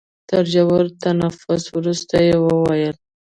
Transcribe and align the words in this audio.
تر 0.29 0.43
ژور 0.53 0.85
تنفس 1.01 1.63
وروسته 1.75 2.15
يې 2.27 2.35
وويل. 2.45 2.95